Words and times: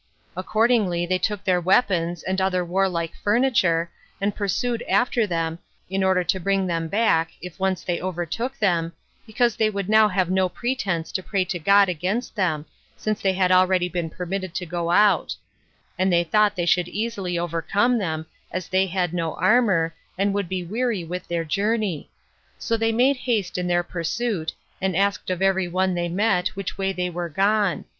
Accordingly 0.35 1.05
they 1.05 1.19
took 1.19 1.43
their 1.43 1.61
weapons, 1.61 2.23
and 2.23 2.41
other 2.41 2.65
warlike 2.65 3.13
furniture, 3.23 3.91
and 4.19 4.33
pursued 4.35 4.81
after 4.89 5.27
them, 5.27 5.59
in 5.91 6.03
order 6.03 6.23
to 6.23 6.39
bring 6.39 6.65
them 6.65 6.87
back, 6.87 7.29
if 7.39 7.59
once 7.59 7.83
they 7.83 8.01
overtook 8.01 8.57
them, 8.57 8.93
because 9.27 9.55
they 9.55 9.69
would 9.69 9.87
now 9.87 10.07
have 10.07 10.31
no 10.31 10.49
pretense 10.49 11.11
to 11.11 11.21
pray 11.21 11.45
to 11.45 11.59
God 11.59 11.87
against 11.87 12.35
them, 12.35 12.65
since 12.97 13.21
they 13.21 13.33
had 13.33 13.51
already 13.51 13.87
been 13.87 14.09
permitted 14.09 14.55
to 14.55 14.65
go 14.65 14.89
out; 14.89 15.35
and 15.99 16.11
they 16.11 16.23
thought 16.23 16.55
they 16.55 16.65
should 16.65 16.87
easily 16.87 17.37
overcome 17.37 17.99
them, 17.99 18.25
as 18.51 18.67
they 18.69 18.87
had 18.87 19.13
no 19.13 19.35
armor, 19.35 19.93
and 20.17 20.33
would 20.33 20.49
be 20.49 20.63
weary 20.63 21.03
with 21.03 21.27
their 21.27 21.45
journey; 21.45 22.09
so 22.57 22.75
they 22.75 22.91
made 22.91 23.17
haste 23.17 23.55
in 23.55 23.67
their 23.67 23.83
pursuit, 23.83 24.51
and 24.81 24.97
asked 24.97 25.29
of 25.29 25.43
every 25.43 25.67
one 25.67 25.93
they 25.93 26.09
met 26.09 26.47
which 26.55 26.75
way 26.75 26.91
they 26.91 27.11
were 27.11 27.29
gone. 27.29 27.85